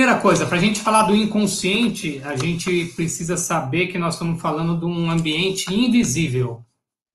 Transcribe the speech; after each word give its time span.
Primeira 0.00 0.18
coisa, 0.18 0.46
para 0.46 0.56
a 0.56 0.60
gente 0.60 0.80
falar 0.80 1.02
do 1.02 1.14
inconsciente, 1.14 2.22
a 2.24 2.34
gente 2.34 2.86
precisa 2.96 3.36
saber 3.36 3.88
que 3.88 3.98
nós 3.98 4.14
estamos 4.14 4.40
falando 4.40 4.80
de 4.80 4.86
um 4.86 5.10
ambiente 5.10 5.70
invisível. 5.74 6.64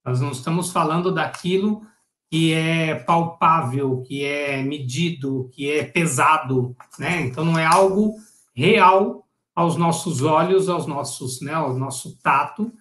Nós 0.05 0.21
não 0.21 0.30
estamos 0.30 0.71
falando 0.71 1.11
daquilo 1.11 1.81
que 2.30 2.53
é 2.53 2.94
palpável, 2.94 4.03
que 4.03 4.23
é 4.23 4.61
medido, 4.61 5.49
que 5.52 5.71
é 5.71 5.84
pesado, 5.84 6.75
né? 6.99 7.21
Então 7.21 7.44
não 7.44 7.58
é 7.58 7.66
algo 7.66 8.13
real 8.53 9.27
aos 9.55 9.75
nossos 9.77 10.22
olhos, 10.22 10.70
aos 10.70 10.86
nossos, 10.86 11.41
né, 11.41 11.55
ao 11.55 11.75
nosso 11.75 12.16
tato. 12.22 12.72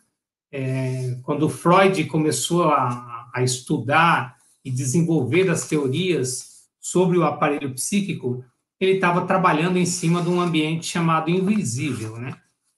É, 0.53 1.19
quando 1.23 1.49
Freud 1.49 2.05
começou 2.05 2.65
a, 2.65 3.31
a 3.33 3.43
estudar 3.43 4.37
e 4.63 4.71
desenvolver 4.71 5.49
as 5.49 5.67
teorias 5.67 6.67
sobre 6.79 7.17
o 7.17 7.25
aparelho 7.25 7.73
psíquico, 7.73 8.45
ele 8.85 8.95
estava 8.95 9.27
trabalhando 9.27 9.79
em 9.79 9.87
cima 9.87 10.23
de 10.23 10.29
um 10.29 10.41
ambiente 10.41 10.87
chamado 10.87 11.31
invisível, 11.31 12.17
né? 12.17 12.37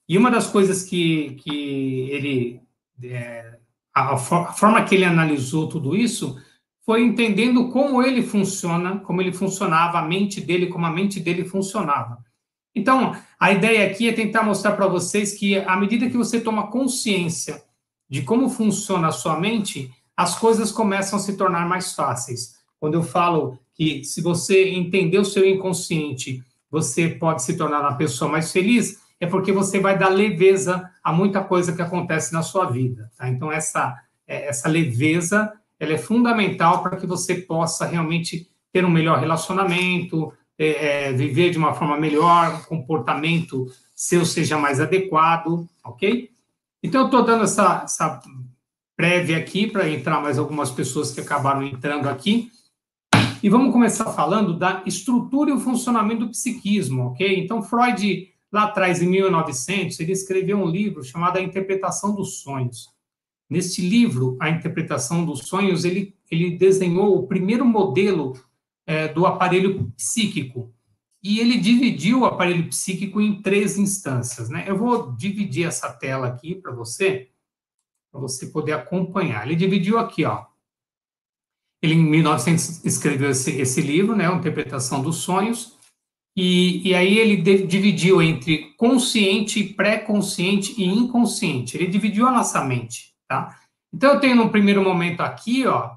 E 0.09 0.17
uma 0.17 0.31
das 0.31 0.47
coisas 0.47 0.83
que, 0.83 1.35
que 1.43 2.09
ele, 2.11 2.61
é, 3.03 3.57
a, 3.93 4.13
a, 4.13 4.17
forma 4.17 4.83
que 4.83 4.95
ele 4.95 5.03
analisou 5.03 5.67
tudo 5.67 5.95
isso 5.95 6.41
foi 6.85 7.03
entendendo 7.03 7.69
como 7.69 8.01
ele 8.01 8.23
funciona, 8.23 8.99
como 8.99 9.21
ele 9.21 9.33
funcionava, 9.33 9.99
a 9.99 10.01
mente 10.01 10.39
dele, 10.39 10.67
como 10.67 10.85
a 10.85 10.89
mente 10.89 11.19
dele 11.19 11.43
funcionava. 11.43 12.23
Então, 12.73 13.15
a 13.39 13.51
ideia 13.51 13.85
aqui 13.85 14.07
é 14.07 14.13
tentar 14.13 14.43
mostrar 14.43 14.73
para 14.73 14.87
vocês 14.87 15.33
que, 15.33 15.57
à 15.57 15.75
medida 15.75 16.09
que 16.09 16.15
você 16.15 16.39
toma 16.39 16.67
consciência 16.67 17.61
de 18.09 18.21
como 18.21 18.49
funciona 18.49 19.09
a 19.09 19.11
sua 19.11 19.37
mente, 19.37 19.91
as 20.15 20.39
coisas 20.39 20.71
começam 20.71 21.19
a 21.19 21.21
se 21.21 21.35
tornar 21.35 21.67
mais 21.67 21.93
fáceis. 21.93 22.55
Quando 22.79 22.93
eu 22.93 23.03
falo 23.03 23.59
que 23.77 24.03
se 24.03 24.21
você 24.21 24.69
entender 24.69 25.19
o 25.19 25.25
seu 25.25 25.47
inconsciente, 25.47 26.43
você 26.69 27.07
pode 27.07 27.43
se 27.43 27.55
tornar 27.55 27.81
uma 27.81 27.95
pessoa 27.95 28.29
mais 28.29 28.51
feliz, 28.51 28.99
é 29.19 29.27
porque 29.27 29.51
você 29.51 29.79
vai 29.79 29.97
dar 29.97 30.09
leveza 30.09 30.89
a 31.03 31.13
muita 31.13 31.43
coisa 31.43 31.73
que 31.73 31.81
acontece 31.81 32.33
na 32.33 32.41
sua 32.41 32.65
vida. 32.65 33.09
Tá? 33.17 33.29
Então, 33.29 33.51
essa, 33.51 33.95
é, 34.27 34.47
essa 34.47 34.67
leveza 34.67 35.53
ela 35.79 35.93
é 35.93 35.97
fundamental 35.97 36.81
para 36.81 36.97
que 36.97 37.05
você 37.05 37.35
possa 37.35 37.85
realmente 37.85 38.49
ter 38.73 38.83
um 38.83 38.89
melhor 38.89 39.19
relacionamento, 39.19 40.33
é, 40.57 41.09
é, 41.09 41.13
viver 41.13 41.51
de 41.51 41.57
uma 41.57 41.73
forma 41.73 41.97
melhor, 41.97 42.55
um 42.55 42.63
comportamento 42.63 43.67
seu 43.95 44.25
seja 44.25 44.57
mais 44.57 44.79
adequado, 44.79 45.67
ok? 45.83 46.29
Então, 46.81 47.01
eu 47.01 47.05
estou 47.05 47.23
dando 47.23 47.43
essa, 47.43 47.81
essa 47.83 48.21
prévia 48.95 49.37
aqui 49.37 49.67
para 49.67 49.89
entrar 49.89 50.21
mais 50.21 50.37
algumas 50.37 50.71
pessoas 50.71 51.11
que 51.11 51.21
acabaram 51.21 51.63
entrando 51.63 52.07
aqui. 52.07 52.51
E 53.41 53.49
vamos 53.49 53.71
começar 53.71 54.05
falando 54.13 54.57
da 54.57 54.81
estrutura 54.85 55.51
e 55.51 55.53
o 55.53 55.59
funcionamento 55.59 56.25
do 56.25 56.31
psiquismo, 56.31 57.09
ok? 57.09 57.39
Então, 57.39 57.61
Freud, 57.61 58.33
lá 58.51 58.63
atrás, 58.63 59.01
em 59.01 59.07
1900, 59.07 59.99
ele 59.99 60.11
escreveu 60.11 60.57
um 60.57 60.65
livro 60.65 61.03
chamado 61.03 61.37
A 61.37 61.41
Interpretação 61.41 62.15
dos 62.15 62.41
Sonhos. 62.41 62.89
Neste 63.47 63.87
livro, 63.87 64.37
A 64.39 64.49
Interpretação 64.49 65.23
dos 65.23 65.47
Sonhos, 65.47 65.85
ele, 65.85 66.15
ele 66.31 66.57
desenhou 66.57 67.15
o 67.15 67.27
primeiro 67.27 67.63
modelo 67.63 68.33
é, 68.87 69.07
do 69.07 69.27
aparelho 69.27 69.91
psíquico. 69.95 70.73
E 71.21 71.39
ele 71.39 71.59
dividiu 71.59 72.21
o 72.21 72.25
aparelho 72.25 72.67
psíquico 72.69 73.21
em 73.21 73.41
três 73.41 73.77
instâncias, 73.77 74.49
né? 74.49 74.65
Eu 74.67 74.77
vou 74.77 75.15
dividir 75.15 75.67
essa 75.67 75.91
tela 75.91 76.27
aqui 76.27 76.55
para 76.55 76.71
você, 76.71 77.29
para 78.11 78.19
você 78.19 78.47
poder 78.47 78.73
acompanhar. 78.73 79.45
Ele 79.45 79.55
dividiu 79.55 79.99
aqui, 79.99 80.25
ó, 80.25 80.45
ele, 81.87 81.95
em 81.95 82.03
1900, 82.03 82.85
escreveu 82.85 83.31
esse, 83.31 83.51
esse 83.51 83.81
livro, 83.81 84.15
né, 84.15 84.27
Interpretação 84.27 85.01
dos 85.01 85.17
Sonhos, 85.17 85.77
e, 86.35 86.87
e 86.87 86.93
aí 86.93 87.17
ele 87.17 87.37
de, 87.37 87.65
dividiu 87.65 88.21
entre 88.21 88.73
consciente, 88.77 89.63
pré-consciente 89.63 90.75
e 90.77 90.85
inconsciente. 90.85 91.75
Ele 91.75 91.87
dividiu 91.87 92.27
a 92.27 92.31
nossa 92.31 92.63
mente, 92.63 93.15
tá? 93.27 93.57
Então, 93.91 94.13
eu 94.13 94.19
tenho 94.19 94.35
no 94.35 94.49
primeiro 94.49 94.83
momento 94.83 95.21
aqui, 95.21 95.65
ó, 95.65 95.95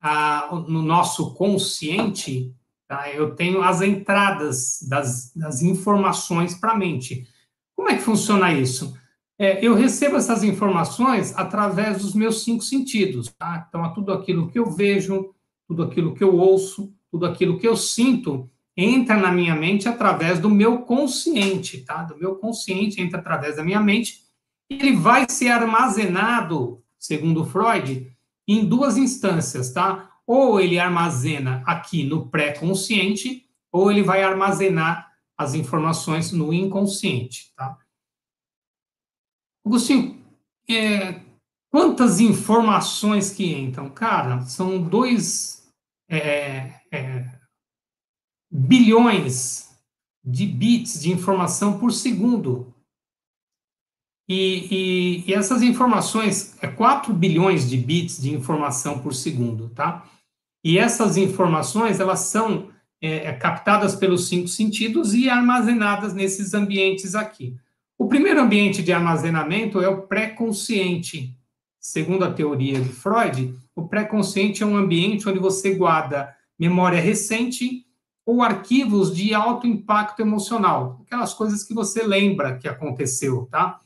a, 0.00 0.48
no 0.68 0.82
nosso 0.82 1.34
consciente, 1.34 2.52
tá? 2.88 3.10
eu 3.10 3.34
tenho 3.36 3.62
as 3.62 3.82
entradas 3.82 4.80
das, 4.88 5.32
das 5.34 5.62
informações 5.62 6.54
para 6.54 6.72
a 6.72 6.76
mente. 6.76 7.28
Como 7.76 7.88
é 7.88 7.96
que 7.96 8.02
funciona 8.02 8.52
isso? 8.52 8.96
É, 9.38 9.64
eu 9.64 9.74
recebo 9.74 10.16
essas 10.16 10.42
informações 10.42 11.32
através 11.36 12.02
dos 12.02 12.14
meus 12.14 12.42
cinco 12.42 12.62
sentidos. 12.62 13.32
Tá? 13.38 13.66
Então, 13.68 13.84
é 13.84 13.94
tudo 13.94 14.12
aquilo 14.12 14.48
que 14.48 14.58
eu 14.58 14.70
vejo, 14.70 15.32
tudo 15.66 15.84
aquilo 15.84 16.14
que 16.14 16.24
eu 16.24 16.36
ouço, 16.36 16.92
tudo 17.10 17.24
aquilo 17.24 17.58
que 17.58 17.68
eu 17.68 17.76
sinto 17.76 18.50
entra 18.76 19.16
na 19.16 19.32
minha 19.32 19.56
mente 19.56 19.88
através 19.88 20.38
do 20.38 20.48
meu 20.48 20.82
consciente, 20.82 21.78
tá? 21.78 22.04
Do 22.04 22.16
meu 22.16 22.36
consciente 22.36 23.00
entra 23.00 23.18
através 23.18 23.56
da 23.56 23.64
minha 23.64 23.80
mente. 23.80 24.20
Ele 24.70 24.92
vai 24.92 25.26
ser 25.28 25.48
armazenado, 25.48 26.80
segundo 26.96 27.44
Freud, 27.44 28.08
em 28.46 28.64
duas 28.64 28.96
instâncias, 28.96 29.72
tá? 29.72 30.10
Ou 30.24 30.60
ele 30.60 30.78
armazena 30.78 31.62
aqui 31.66 32.04
no 32.04 32.28
pré-consciente, 32.28 33.46
ou 33.72 33.90
ele 33.90 34.02
vai 34.02 34.22
armazenar 34.22 35.10
as 35.36 35.54
informações 35.54 36.30
no 36.30 36.52
inconsciente, 36.52 37.52
tá? 37.56 37.76
Agostinho, 39.68 40.18
é, 40.68 41.20
quantas 41.70 42.20
informações 42.20 43.30
que 43.30 43.52
entram? 43.52 43.90
Cara, 43.90 44.40
são 44.46 44.82
dois 44.82 45.70
é, 46.08 46.72
é, 46.90 47.38
bilhões 48.50 49.78
de 50.24 50.46
bits 50.46 51.00
de 51.00 51.12
informação 51.12 51.78
por 51.78 51.92
segundo. 51.92 52.74
E, 54.26 54.68
e, 54.70 55.30
e, 55.30 55.34
essas 55.34 55.62
informações, 55.62 56.56
é 56.62 56.66
4 56.66 57.12
bilhões 57.14 57.68
de 57.68 57.76
bits 57.76 58.20
de 58.20 58.34
informação 58.34 59.00
por 59.00 59.14
segundo, 59.14 59.70
tá? 59.70 60.06
E 60.64 60.78
essas 60.78 61.16
informações, 61.16 62.00
elas 62.00 62.20
são 62.20 62.70
é, 63.00 63.26
é 63.26 63.32
captadas 63.32 63.94
pelos 63.94 64.28
cinco 64.28 64.48
sentidos 64.48 65.14
e 65.14 65.30
armazenadas 65.30 66.14
nesses 66.14 66.52
ambientes 66.52 67.14
aqui. 67.14 67.56
O 67.98 68.06
primeiro 68.06 68.40
ambiente 68.40 68.80
de 68.80 68.92
armazenamento 68.92 69.80
é 69.80 69.88
o 69.88 70.02
pré-consciente. 70.02 71.36
Segundo 71.80 72.24
a 72.24 72.32
teoria 72.32 72.80
de 72.80 72.90
Freud, 72.90 73.58
o 73.74 73.88
pré-consciente 73.88 74.62
é 74.62 74.66
um 74.66 74.76
ambiente 74.76 75.28
onde 75.28 75.40
você 75.40 75.74
guarda 75.74 76.32
memória 76.56 77.00
recente 77.00 77.84
ou 78.24 78.40
arquivos 78.40 79.12
de 79.12 79.34
alto 79.34 79.66
impacto 79.66 80.20
emocional, 80.20 81.00
aquelas 81.04 81.34
coisas 81.34 81.64
que 81.64 81.74
você 81.74 82.04
lembra 82.04 82.56
que 82.56 82.68
aconteceu, 82.68 83.48
tá? 83.50 83.80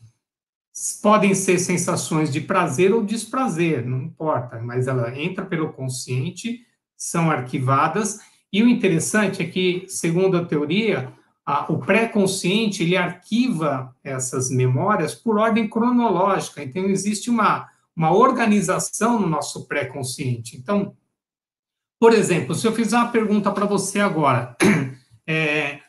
Podem 1.02 1.34
ser 1.34 1.58
sensações 1.58 2.30
de 2.30 2.40
prazer 2.40 2.92
ou 2.92 3.02
desprazer, 3.02 3.86
não 3.86 4.02
importa, 4.02 4.60
mas 4.60 4.88
ela 4.88 5.16
entra 5.18 5.46
pelo 5.46 5.72
consciente, 5.72 6.66
são 6.96 7.30
arquivadas, 7.30 8.20
e 8.52 8.62
o 8.62 8.68
interessante 8.68 9.42
é 9.42 9.46
que, 9.46 9.84
segundo 9.86 10.36
a 10.36 10.44
teoria, 10.44 11.10
a, 11.44 11.72
o 11.72 11.78
pré-consciente 11.78 12.82
ele 12.82 12.96
arquiva 12.96 13.94
essas 14.02 14.50
memórias 14.50 15.14
por 15.14 15.38
ordem 15.38 15.68
cronológica. 15.68 16.62
Então, 16.62 16.84
existe 16.84 17.30
uma, 17.30 17.68
uma 17.94 18.12
organização 18.12 19.18
no 19.18 19.28
nosso 19.28 19.66
pré-consciente. 19.66 20.56
Então, 20.56 20.96
por 22.00 22.12
exemplo, 22.12 22.54
se 22.54 22.66
eu 22.66 22.72
fizer 22.72 22.96
uma 22.96 23.12
pergunta 23.12 23.52
para 23.52 23.66
você 23.66 24.00
agora, 24.00 24.56
é, 25.26 25.80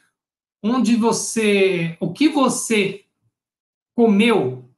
onde 0.64 0.96
você, 0.96 1.98
o 2.00 2.12
que 2.12 2.30
você 2.30 3.06
comeu 3.96 4.70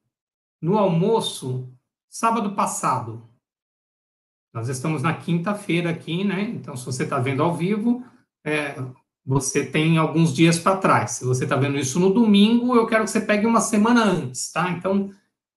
no 0.62 0.78
almoço 0.78 1.72
sábado 2.10 2.56
passado? 2.56 3.30
Nós 4.54 4.70
estamos 4.70 5.04
na 5.04 5.14
quinta-feira 5.14 5.90
aqui, 5.90 6.24
né? 6.24 6.42
Então, 6.42 6.78
se 6.78 6.86
você 6.86 7.04
está 7.04 7.20
vendo 7.20 7.44
ao 7.44 7.54
vivo, 7.54 8.06
é, 8.46 8.76
você 9.26 9.66
tem 9.66 9.98
alguns 9.98 10.34
dias 10.34 10.60
para 10.60 10.78
trás. 10.78 11.12
Se 11.12 11.26
você 11.26 11.46
está 11.46 11.56
vendo 11.56 11.80
isso 11.80 12.00
no 12.00 12.14
domingo, 12.14 12.76
eu 12.76 12.86
quero 12.86 13.06
que 13.06 13.10
você 13.10 13.22
pegue 13.22 13.46
uma 13.46 13.60
semana 13.60 14.04
antes, 14.04 14.52
tá? 14.52 14.70
Então, 14.70 15.10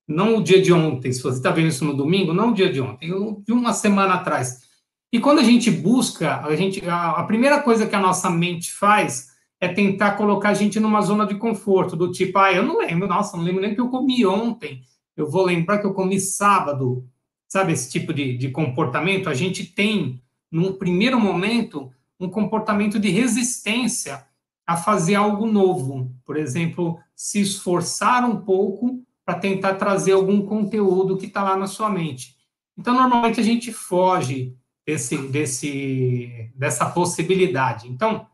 não 0.07 0.37
o 0.37 0.43
dia 0.43 0.63
de 0.63 0.73
ontem. 0.73 1.13
Se 1.13 1.23
você 1.23 1.37
está 1.37 1.51
vendo 1.51 1.69
isso 1.69 1.85
no 1.85 1.95
domingo, 1.95 2.33
não 2.33 2.51
o 2.51 2.55
dia 2.55 2.73
de 2.73 2.81
ontem, 2.81 3.11
de 3.45 3.53
uma 3.53 3.75
semana 3.75 4.15
atrás. 4.15 4.67
E 5.13 5.21
quando 5.21 5.41
a 5.41 5.45
gente 5.45 5.71
busca, 5.71 6.41
a, 6.41 6.57
gente, 6.57 6.87
a, 6.89 7.11
a 7.13 7.25
primeira 7.25 7.63
coisa 7.63 7.87
que 7.87 7.95
a 7.95 8.01
nossa 8.01 8.31
mente 8.31 8.73
faz 8.73 9.29
é 9.61 9.69
tentar 9.69 10.13
colocar 10.13 10.51
a 10.51 10.55
gente 10.55 10.81
numa 10.81 11.03
zona 11.03 11.27
de 11.27 11.35
conforto, 11.35 11.97
do 11.97 12.11
tipo, 12.11 12.39
ah, 12.39 12.53
eu 12.53 12.63
não 12.63 12.79
lembro, 12.79 13.09
nossa, 13.09 13.37
não 13.37 13.45
lembro 13.45 13.61
nem 13.61 13.75
que 13.75 13.81
eu 13.81 13.89
comi 13.89 14.25
ontem, 14.25 14.83
eu 15.17 15.29
vou 15.29 15.45
lembrar 15.45 15.79
que 15.79 15.87
eu 15.87 15.95
comi 15.95 16.21
sábado, 16.21 17.05
sabe, 17.49 17.73
esse 17.73 17.91
tipo 17.91 18.15
de, 18.15 18.37
de 18.37 18.51
comportamento, 18.51 19.29
a 19.29 19.35
gente 19.35 19.65
tem, 19.65 20.23
num 20.51 20.75
primeiro 20.75 21.19
momento, 21.19 21.91
um 22.19 22.29
comportamento 22.29 22.99
de 22.99 23.09
resistência 23.11 24.27
a 24.67 24.77
fazer 24.77 25.15
algo 25.15 25.47
novo, 25.47 26.15
por 26.25 26.37
exemplo, 26.37 26.99
se 27.15 27.41
esforçar 27.41 28.25
um 28.25 28.41
pouco 28.41 29.03
para 29.25 29.39
tentar 29.39 29.75
trazer 29.75 30.13
algum 30.13 30.45
conteúdo 30.45 31.17
que 31.17 31.27
está 31.27 31.43
lá 31.43 31.57
na 31.57 31.67
sua 31.67 31.91
mente. 31.91 32.37
Então, 32.77 32.95
normalmente 32.95 33.41
a 33.41 33.43
gente 33.43 33.73
foge 33.73 34.57
desse, 34.87 35.19
desse, 35.29 36.51
dessa 36.55 36.89
possibilidade. 36.89 37.89
Então, 37.89 38.27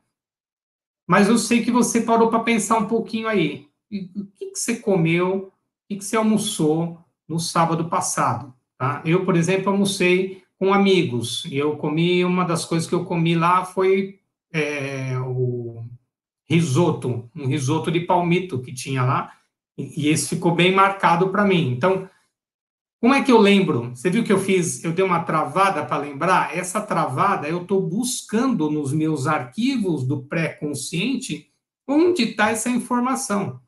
mas 1.05 1.29
eu 1.29 1.37
sei 1.37 1.65
que 1.65 1.73
você 1.73 2.01
parou 2.01 2.29
para 2.31 2.45
pensar 2.45 2.79
um 2.79 2.87
pouquinho 2.87 3.27
aí. 3.27 3.69
O 3.91 4.27
que, 4.37 4.51
que 4.53 4.57
você 4.57 4.77
comeu, 4.77 5.49
o 5.49 5.53
que, 5.89 5.97
que 5.97 6.05
você 6.05 6.17
almoçou 6.17 6.99
no 7.27 7.41
sábado 7.41 7.89
passado? 7.89 8.55
Tá? 8.79 9.03
Eu, 9.05 9.25
por 9.25 9.37
exemplo, 9.37 9.71
almocei 9.71 10.44
com 10.59 10.73
amigos. 10.73 11.45
E 11.47 11.57
eu 11.57 11.77
comi, 11.77 12.25
uma 12.25 12.45
das 12.45 12.65
coisas 12.65 12.89
que 12.89 12.95
eu 12.95 13.05
comi 13.05 13.35
lá 13.35 13.65
foi 13.65 14.21
é, 14.53 15.19
o 15.19 15.85
risoto, 16.49 17.31
um 17.35 17.47
risoto 17.47 17.91
de 17.91 18.01
palmito 18.01 18.61
que 18.61 18.73
tinha 18.73 19.03
lá. 19.03 19.33
E, 19.77 20.05
e 20.05 20.09
esse 20.09 20.35
ficou 20.35 20.55
bem 20.55 20.73
marcado 20.73 21.29
para 21.31 21.45
mim. 21.45 21.71
Então, 21.71 22.09
como 23.01 23.15
é 23.15 23.23
que 23.23 23.31
eu 23.31 23.39
lembro? 23.39 23.91
Você 23.91 24.09
viu 24.09 24.25
que 24.25 24.33
eu 24.33 24.39
fiz, 24.39 24.83
eu 24.83 24.93
dei 24.93 25.05
uma 25.05 25.25
travada 25.25 25.85
para 25.85 25.99
lembrar? 25.99 26.57
Essa 26.57 26.81
travada 26.81 27.47
eu 27.47 27.63
estou 27.63 27.83
buscando 27.83 28.71
nos 28.71 28.93
meus 28.93 29.27
arquivos 29.27 30.07
do 30.07 30.23
pré-consciente 30.23 31.51
onde 31.87 32.23
está 32.23 32.51
essa 32.51 32.71
informação. 32.71 33.61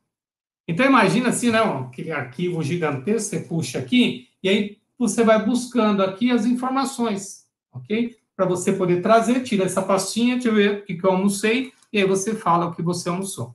Então 0.66 0.86
imagina 0.86 1.28
assim, 1.28 1.50
né, 1.50 1.58
aquele 1.58 2.12
arquivo 2.12 2.62
gigantesco, 2.62 3.28
você 3.28 3.40
puxa 3.40 3.78
aqui, 3.78 4.28
e 4.42 4.48
aí 4.48 4.78
você 4.98 5.22
vai 5.22 5.44
buscando 5.44 6.02
aqui 6.02 6.30
as 6.30 6.46
informações, 6.46 7.44
ok? 7.72 8.16
Para 8.34 8.46
você 8.46 8.72
poder 8.72 9.02
trazer, 9.02 9.42
tira 9.42 9.64
essa 9.64 9.82
pastinha, 9.82 10.34
deixa 10.34 10.48
eu 10.48 10.54
ver 10.54 10.78
o 10.78 10.84
que 10.84 10.98
eu 11.02 11.10
almocei, 11.10 11.72
e 11.92 11.98
aí 11.98 12.06
você 12.06 12.34
fala 12.34 12.66
o 12.66 12.74
que 12.74 12.82
você 12.82 13.08
almoçou. 13.08 13.54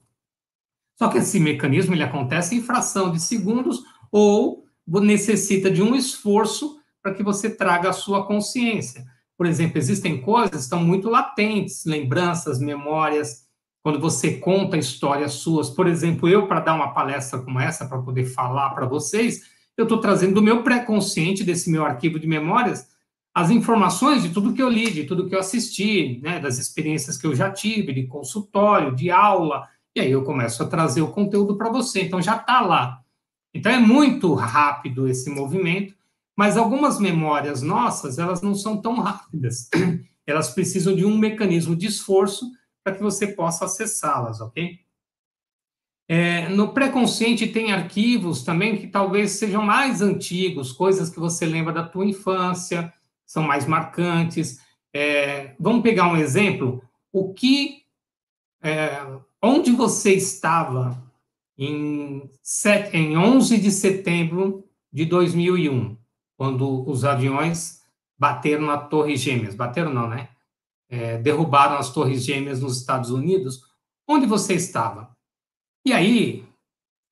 Só 0.97 1.07
que 1.07 1.17
esse 1.17 1.39
mecanismo 1.39 1.95
ele 1.95 2.03
acontece 2.03 2.55
em 2.55 2.61
fração 2.61 3.11
de 3.11 3.19
segundos 3.19 3.83
ou 4.11 4.65
necessita 4.88 5.69
de 5.71 5.81
um 5.81 5.95
esforço 5.95 6.79
para 7.01 7.13
que 7.13 7.23
você 7.23 7.49
traga 7.49 7.89
a 7.89 7.94
sua 7.94 8.25
consciência. 8.25 9.05
Por 9.37 9.47
exemplo, 9.47 9.79
existem 9.79 10.21
coisas 10.21 10.51
que 10.51 10.57
estão 10.57 10.83
muito 10.83 11.09
latentes, 11.09 11.85
lembranças, 11.85 12.59
memórias, 12.59 13.47
quando 13.81 13.99
você 13.99 14.37
conta 14.37 14.77
histórias 14.77 15.33
suas. 15.33 15.69
Por 15.69 15.87
exemplo, 15.87 16.29
eu, 16.29 16.47
para 16.47 16.59
dar 16.59 16.75
uma 16.75 16.94
palestra 16.94 17.41
como 17.41 17.59
essa, 17.59 17.87
para 17.87 18.01
poder 18.01 18.25
falar 18.25 18.69
para 18.71 18.85
vocês, 18.85 19.41
eu 19.81 19.86
estou 19.86 20.00
trazendo 20.00 20.36
do 20.36 20.42
meu 20.42 20.63
pré-consciente, 20.63 21.44
desse 21.44 21.69
meu 21.69 21.83
arquivo 21.83 22.19
de 22.19 22.28
memórias, 22.28 22.88
as 23.33 23.50
informações 23.50 24.24
de 24.24 24.30
tudo 24.30 24.54
que 24.54 24.62
eu 24.62 24.69
li, 24.69 24.92
de 24.92 25.06
tudo 25.06 25.28
que 25.28 25.36
eu 25.36 25.39
assisti, 25.39 26.19
né, 26.22 26.39
das 26.39 26.57
experiências 26.57 27.18
que 27.18 27.25
eu 27.25 27.33
já 27.33 27.50
tive, 27.50 27.94
de 27.94 28.07
consultório, 28.07 28.95
de 28.95 29.10
aula, 29.10 29.68
e 29.95 30.00
aí 30.00 30.12
eu 30.12 30.24
começo 30.24 30.62
a 30.63 30.68
trazer 30.68 31.01
o 31.01 31.12
conteúdo 31.12 31.57
para 31.57 31.69
você. 31.69 32.04
Então 32.04 32.22
já 32.22 32.38
está 32.38 32.62
lá. 32.62 33.01
Então 33.54 33.72
é 33.72 33.80
muito 33.80 34.33
rápido 34.33 35.07
esse 35.07 35.30
movimento, 35.30 35.94
mas 36.38 36.57
algumas 36.57 37.00
memórias 37.00 37.62
nossas, 37.62 38.18
elas 38.18 38.42
não 38.42 38.56
são 38.56 38.81
tão 38.81 39.00
rápidas. 39.00 39.69
Elas 40.25 40.54
precisam 40.54 40.95
de 40.95 41.04
um 41.04 41.18
mecanismo 41.18 41.75
de 41.75 41.88
esforço 41.88 42.50
para 42.83 42.95
que 42.95 43.01
você 43.01 43.28
possa 43.28 43.66
acessá-las, 43.66 44.39
ok? 44.39 44.80
É, 46.13 46.49
no 46.49 46.73
pré-consciente 46.73 47.47
tem 47.47 47.71
arquivos 47.71 48.43
também 48.43 48.75
que 48.75 48.85
talvez 48.85 49.31
sejam 49.31 49.61
mais 49.61 50.01
antigos, 50.01 50.73
coisas 50.73 51.09
que 51.09 51.17
você 51.17 51.45
lembra 51.45 51.71
da 51.71 51.87
tua 51.87 52.05
infância, 52.05 52.93
são 53.25 53.41
mais 53.43 53.65
marcantes. 53.65 54.59
É, 54.93 55.55
vamos 55.57 55.83
pegar 55.83 56.11
um 56.11 56.17
exemplo. 56.17 56.83
O 57.13 57.33
que, 57.33 57.83
é, 58.61 58.89
onde 59.41 59.71
você 59.71 60.13
estava 60.13 61.01
em, 61.57 62.29
set, 62.43 62.93
em 62.93 63.17
11 63.17 63.57
de 63.57 63.71
setembro 63.71 64.65
de 64.91 65.05
2001, 65.05 65.95
quando 66.35 66.89
os 66.89 67.05
aviões 67.05 67.83
bateram 68.19 68.65
na 68.65 68.77
Torre 68.77 69.15
Gêmeas. 69.15 69.55
Bateram 69.55 69.93
não, 69.93 70.09
né? 70.09 70.27
É, 70.89 71.17
derrubaram 71.19 71.77
as 71.77 71.89
Torres 71.89 72.21
Gêmeas 72.21 72.59
nos 72.59 72.77
Estados 72.77 73.11
Unidos. 73.11 73.61
Onde 74.05 74.25
você 74.25 74.55
estava? 74.55 75.10
E 75.86 75.94
aí, 75.94 76.45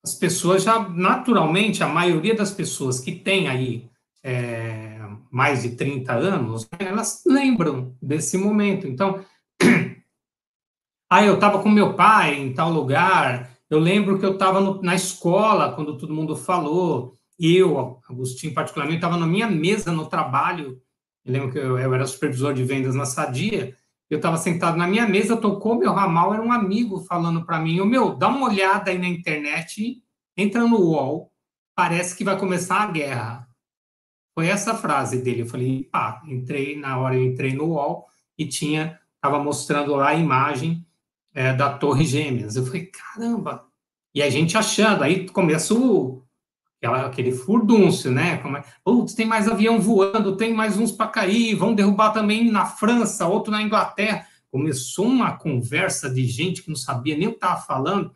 as 0.04 0.14
pessoas 0.14 0.62
já, 0.62 0.88
naturalmente, 0.88 1.82
a 1.82 1.88
maioria 1.88 2.34
das 2.34 2.52
pessoas 2.52 3.00
que 3.00 3.12
tem 3.12 3.48
aí 3.48 3.90
é, 4.22 4.98
mais 5.30 5.62
de 5.62 5.70
30 5.70 6.12
anos, 6.12 6.68
elas 6.78 7.22
lembram 7.26 7.96
desse 8.00 8.38
momento. 8.38 8.86
Então, 8.86 9.24
ah, 11.10 11.24
eu 11.24 11.34
estava 11.34 11.62
com 11.62 11.68
meu 11.68 11.94
pai 11.94 12.38
em 12.38 12.52
tal 12.52 12.70
lugar, 12.70 13.50
eu 13.68 13.78
lembro 13.78 14.18
que 14.18 14.26
eu 14.26 14.32
estava 14.32 14.80
na 14.82 14.94
escola 14.94 15.72
quando 15.72 15.96
todo 15.96 16.14
mundo 16.14 16.34
falou, 16.36 17.16
eu, 17.38 18.00
Agostinho, 18.08 18.52
particularmente, 18.52 18.98
estava 18.98 19.16
na 19.16 19.26
minha 19.26 19.48
mesa 19.48 19.92
no 19.92 20.06
trabalho. 20.06 20.80
Eu 21.24 21.32
lembro 21.32 21.52
que 21.52 21.58
eu, 21.58 21.78
eu 21.78 21.94
era 21.94 22.06
supervisor 22.06 22.52
de 22.52 22.64
vendas 22.64 22.94
na 22.94 23.06
Sadia. 23.06 23.74
Eu 24.10 24.16
estava 24.16 24.36
sentado 24.36 24.76
na 24.76 24.88
minha 24.88 25.08
mesa, 25.08 25.36
tocou 25.36 25.78
meu 25.78 25.92
ramal, 25.92 26.34
era 26.34 26.42
um 26.42 26.52
amigo 26.52 26.98
falando 27.04 27.46
para 27.46 27.60
mim: 27.60 27.80
o 27.80 27.86
meu, 27.86 28.16
dá 28.16 28.28
uma 28.28 28.48
olhada 28.48 28.90
aí 28.90 28.98
na 28.98 29.06
internet, 29.08 30.02
entra 30.36 30.66
no 30.66 30.80
UOL, 30.80 31.32
parece 31.76 32.16
que 32.16 32.24
vai 32.24 32.36
começar 32.36 32.82
a 32.82 32.90
guerra. 32.90 33.48
Foi 34.34 34.48
essa 34.48 34.74
frase 34.74 35.22
dele. 35.22 35.42
Eu 35.42 35.46
falei, 35.46 35.84
pá, 35.84 36.22
entrei, 36.26 36.76
na 36.76 36.98
hora 36.98 37.14
eu 37.14 37.24
entrei 37.24 37.52
no 37.52 37.66
UOL 37.66 38.06
e 38.36 38.46
tinha, 38.46 38.98
estava 39.14 39.42
mostrando 39.42 39.94
lá 39.94 40.08
a 40.08 40.14
imagem 40.14 40.84
é, 41.32 41.52
da 41.52 41.78
Torre 41.78 42.04
Gêmeas. 42.04 42.56
Eu 42.56 42.66
falei, 42.66 42.86
caramba! 42.86 43.64
E 44.12 44.22
a 44.22 44.28
gente 44.28 44.58
achando, 44.58 45.04
aí 45.04 45.28
começa 45.28 45.72
o, 45.72 46.24
aquela, 46.80 47.06
aquele 47.06 47.30
furdúncio, 47.30 48.10
né? 48.10 48.38
Como 48.38 48.56
é, 48.56 48.64
Putz, 48.82 49.14
tem 49.14 49.26
mais 49.26 49.46
avião 49.46 49.78
voando, 49.78 50.36
tem 50.36 50.54
mais 50.54 50.78
uns 50.78 50.90
para 50.90 51.06
cair, 51.06 51.54
vão 51.54 51.74
derrubar 51.74 52.10
também 52.10 52.50
na 52.50 52.64
França, 52.64 53.26
outro 53.26 53.52
na 53.52 53.62
Inglaterra. 53.62 54.26
Começou 54.50 55.06
uma 55.06 55.36
conversa 55.36 56.10
de 56.10 56.26
gente 56.26 56.62
que 56.62 56.70
não 56.70 56.76
sabia 56.76 57.16
nem 57.16 57.28
o 57.28 57.32
que 57.32 57.36
estava 57.36 57.60
falando. 57.60 58.12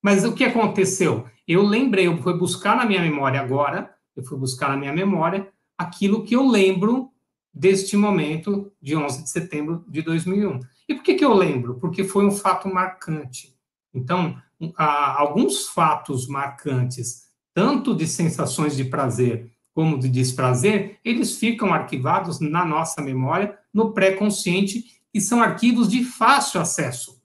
Mas 0.00 0.24
o 0.24 0.34
que 0.34 0.44
aconteceu? 0.44 1.24
Eu 1.48 1.62
lembrei, 1.62 2.06
eu 2.06 2.18
fui 2.18 2.36
buscar 2.36 2.76
na 2.76 2.84
minha 2.84 3.00
memória 3.00 3.40
agora, 3.40 3.92
eu 4.14 4.22
fui 4.22 4.38
buscar 4.38 4.68
na 4.68 4.76
minha 4.76 4.92
memória 4.92 5.48
aquilo 5.76 6.22
que 6.22 6.36
eu 6.36 6.46
lembro 6.46 7.10
deste 7.52 7.96
momento 7.96 8.70
de 8.80 8.94
11 8.94 9.22
de 9.24 9.30
setembro 9.30 9.84
de 9.88 10.02
2001. 10.02 10.60
E 10.88 10.94
por 10.94 11.02
que, 11.02 11.14
que 11.14 11.24
eu 11.24 11.34
lembro? 11.34 11.74
Porque 11.76 12.04
foi 12.04 12.24
um 12.24 12.30
fato 12.30 12.68
marcante. 12.68 13.54
Então, 13.92 14.36
alguns 14.76 15.68
fatos 15.68 16.26
marcantes, 16.28 17.31
tanto 17.54 17.94
de 17.94 18.06
sensações 18.06 18.76
de 18.76 18.84
prazer 18.84 19.50
como 19.74 19.98
de 19.98 20.08
desprazer, 20.08 20.98
eles 21.04 21.38
ficam 21.38 21.72
arquivados 21.72 22.40
na 22.40 22.64
nossa 22.64 23.00
memória, 23.00 23.58
no 23.72 23.92
pré-consciente, 23.92 25.00
e 25.14 25.20
são 25.20 25.42
arquivos 25.42 25.88
de 25.88 26.04
fácil 26.04 26.60
acesso. 26.60 27.22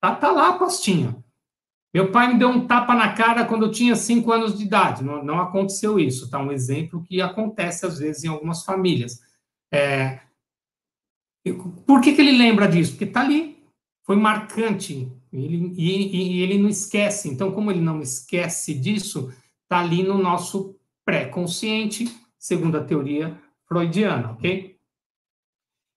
Tá, 0.00 0.14
tá 0.14 0.30
lá 0.30 0.50
a 0.50 0.58
pastinha. 0.58 1.16
Meu 1.92 2.12
pai 2.12 2.32
me 2.32 2.38
deu 2.38 2.48
um 2.48 2.66
tapa 2.66 2.94
na 2.94 3.14
cara 3.14 3.44
quando 3.44 3.66
eu 3.66 3.70
tinha 3.70 3.96
cinco 3.96 4.30
anos 4.30 4.56
de 4.56 4.64
idade. 4.64 5.02
Não, 5.02 5.24
não 5.24 5.40
aconteceu 5.40 5.98
isso, 5.98 6.30
tá? 6.30 6.38
Um 6.38 6.52
exemplo 6.52 7.02
que 7.02 7.20
acontece 7.20 7.86
às 7.86 7.98
vezes 7.98 8.24
em 8.24 8.28
algumas 8.28 8.64
famílias. 8.64 9.20
É, 9.72 10.20
por 11.86 12.00
que, 12.00 12.12
que 12.12 12.20
ele 12.20 12.36
lembra 12.36 12.68
disso? 12.68 12.92
Porque 12.92 13.04
está 13.04 13.20
ali, 13.20 13.58
foi 14.04 14.16
marcante, 14.16 15.10
ele, 15.32 15.72
e, 15.76 16.38
e, 16.38 16.42
ele 16.42 16.58
não 16.58 16.68
esquece. 16.68 17.28
Então, 17.28 17.52
como 17.52 17.70
ele 17.70 17.80
não 17.80 18.00
esquece 18.00 18.74
disso, 18.74 19.32
está 19.68 19.80
ali 19.80 20.02
no 20.02 20.16
nosso 20.16 20.74
pré-consciente, 21.04 22.08
segundo 22.38 22.78
a 22.78 22.82
teoria 22.82 23.38
freudiana, 23.68 24.32
ok? 24.32 24.78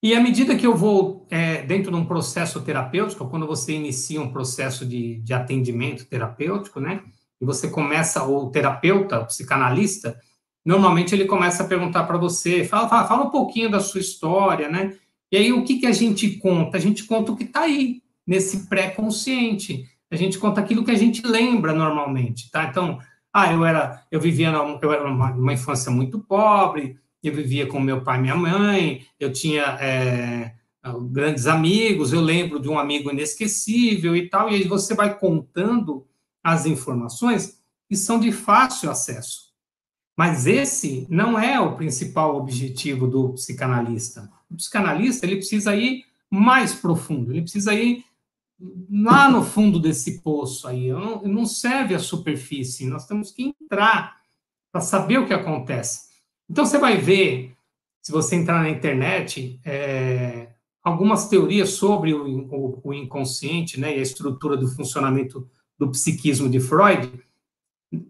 E 0.04 0.14
à 0.14 0.20
medida 0.20 0.56
que 0.56 0.68
eu 0.68 0.76
vou 0.76 1.26
é, 1.30 1.62
dentro 1.62 1.92
de 1.92 1.98
um 1.98 2.06
processo 2.06 2.60
terapêutico, 2.62 3.30
quando 3.30 3.48
você 3.48 3.74
inicia 3.74 4.22
um 4.22 4.32
processo 4.32 4.86
de, 4.86 5.22
de 5.22 5.34
atendimento 5.34 6.06
terapêutico, 6.06 6.80
né? 6.80 7.02
E 7.40 7.46
você 7.46 7.70
começa, 7.70 8.24
o 8.24 8.50
terapeuta, 8.50 9.20
o 9.20 9.26
psicanalista, 9.28 10.20
normalmente 10.66 11.16
ele 11.16 11.26
começa 11.26 11.64
a 11.64 11.68
perguntar 11.68 12.04
para 12.04 12.18
você, 12.18 12.66
fala, 12.66 12.90
fala, 12.90 13.08
fala, 13.08 13.24
um 13.26 13.30
pouquinho 13.30 13.70
da 13.70 13.80
sua 13.80 14.02
história, 14.02 14.70
né? 14.70 14.98
E 15.32 15.38
aí, 15.38 15.54
o 15.54 15.64
que, 15.64 15.80
que 15.80 15.86
a 15.86 15.94
gente 15.94 16.38
conta? 16.38 16.78
A 16.78 16.82
gente 16.82 17.06
conta 17.06 17.32
o 17.32 17.38
que 17.38 17.46
está 17.46 17.62
aí, 17.62 18.02
nesse 18.28 18.68
pré-consciente. 18.68 19.86
A 20.10 20.16
gente 20.18 20.38
conta 20.38 20.60
aquilo 20.60 20.84
que 20.84 20.92
a 20.92 20.98
gente 20.98 21.26
lembra 21.26 21.74
normalmente, 21.74 22.52
tá? 22.52 22.66
Então, 22.66 23.00
ah, 23.34 23.52
eu 23.52 23.66
era, 23.66 24.06
eu 24.12 24.20
vivia, 24.20 24.50
eu 24.82 24.92
era 24.92 25.10
uma, 25.10 25.32
uma 25.32 25.54
infância 25.54 25.92
muito 25.92 26.20
pobre, 26.20 26.98
eu 27.24 27.34
vivia 27.34 27.68
com 27.68 27.80
meu 27.80 28.04
pai 28.04 28.18
e 28.18 28.22
minha 28.22 28.36
mãe, 28.36 29.06
eu 29.20 29.32
tinha, 29.32 29.64
é, 29.80 30.54
grandes 31.10 31.46
amigos, 31.46 32.12
eu 32.12 32.22
lembro 32.22 32.60
de 32.60 32.68
um 32.68 32.80
amigo 32.80 33.12
inesquecível 33.12 34.16
e 34.16 34.28
tal, 34.28 34.50
e 34.50 34.56
aí 34.56 34.64
você 34.68 34.96
vai 34.96 35.18
contando 35.18 36.08
as 36.44 36.66
informações 36.66 37.62
que 37.88 37.96
são 37.96 38.20
de 38.20 38.32
fácil 38.32 38.90
acesso. 38.90 39.52
Mas 40.18 40.48
esse 40.48 41.08
não 41.10 41.40
é 41.40 41.60
o 41.60 41.76
principal 41.76 42.36
objetivo 42.36 43.08
do 43.08 43.34
psicanalista. 43.34 44.30
O 44.50 44.56
psicanalista, 44.56 45.26
ele 45.26 45.38
precisa 45.38 45.76
ir 45.76 46.06
mais 46.30 46.74
profundo, 46.74 47.32
ele 47.32 47.42
precisa 47.42 47.74
ir 47.74 48.04
lá 48.90 49.30
no 49.30 49.44
fundo 49.44 49.80
desse 49.80 50.22
poço 50.22 50.68
aí. 50.68 50.92
Não, 50.92 51.22
não 51.24 51.46
serve 51.46 51.96
a 51.96 52.00
superfície, 52.00 52.88
nós 52.88 53.06
temos 53.06 53.32
que 53.32 53.44
entrar 53.44 54.18
para 54.72 54.82
saber 54.82 55.18
o 55.18 55.28
que 55.28 55.34
acontece. 55.34 56.10
Então, 56.50 56.66
você 56.66 56.78
vai 56.78 56.98
ver, 56.98 57.54
se 58.02 58.12
você 58.12 58.36
entrar 58.36 58.62
na 58.62 58.70
internet, 58.70 59.60
é, 59.66 60.50
algumas 60.84 61.28
teorias 61.28 61.72
sobre 61.72 62.14
o, 62.14 62.48
o, 62.50 62.82
o, 62.84 62.94
inconsciente 62.94 63.80
né, 63.80 63.96
e 63.96 64.00
a 64.00 64.04
estrutura 64.04 64.58
do 64.58 64.68
funcionamento 64.68 65.48
do 65.78 65.90
psiquismo 65.90 66.50
de 66.50 66.60
Freud, 66.60 67.12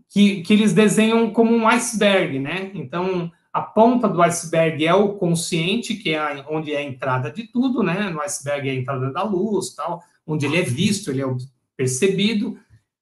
que, 0.10 0.42
que 0.42 0.54
eles 0.54 0.74
desenham 0.74 1.32
como 1.32 1.56
um 1.56 1.68
iceberg, 1.68 2.38
né? 2.38 2.72
Então, 2.76 3.32
a 3.52 3.62
ponta 3.62 4.08
do 4.08 4.22
iceberg 4.22 4.86
é 4.86 4.94
o 4.94 5.14
consciente, 5.14 5.96
que 5.96 6.12
é 6.12 6.20
a, 6.20 6.46
onde 6.50 6.74
é 6.74 6.78
a 6.78 6.84
entrada 6.84 7.32
de 7.32 7.48
tudo, 7.48 7.82
né? 7.82 8.10
No 8.10 8.22
iceberg 8.22 8.70
é 8.70 8.72
a 8.72 8.76
entrada 8.76 9.12
da 9.12 9.24
luz, 9.24 9.74
tal, 9.74 10.04
onde 10.32 10.46
ele 10.46 10.58
é 10.58 10.62
visto, 10.62 11.12
ele 11.12 11.22
é 11.22 11.26
percebido. 11.76 12.58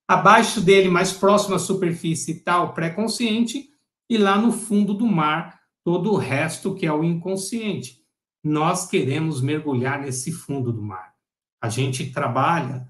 Abaixo 0.07 0.62
dele, 0.62 0.89
mais 0.89 1.12
próximo 1.12 1.55
à 1.55 1.59
superfície, 1.59 2.31
está 2.31 2.62
o 2.63 2.74
pré-consciente, 2.74 3.69
e 4.09 4.17
lá 4.17 4.38
no 4.38 4.51
fundo 4.51 4.93
do 4.93 5.05
mar, 5.05 5.59
todo 5.83 6.12
o 6.12 6.17
resto 6.17 6.74
que 6.74 6.86
é 6.86 6.91
o 6.91 7.03
inconsciente. 7.03 8.00
Nós 8.43 8.88
queremos 8.88 9.41
mergulhar 9.41 10.01
nesse 10.01 10.31
fundo 10.31 10.74
do 10.74 10.81
mar. 10.81 11.13
A 11.62 11.69
gente 11.69 12.12
trabalha 12.12 12.88